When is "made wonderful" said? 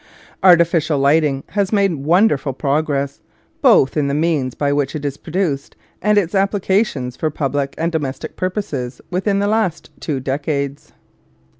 1.71-2.53